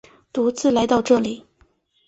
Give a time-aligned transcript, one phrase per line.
[0.33, 1.45] 独自来到这里